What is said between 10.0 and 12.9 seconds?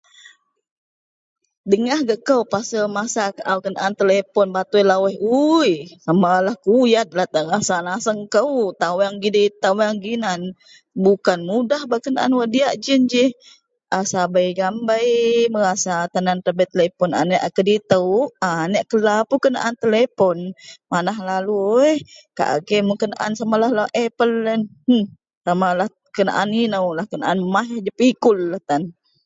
ginan. Bukan mudah bak kenaan wak diyak yen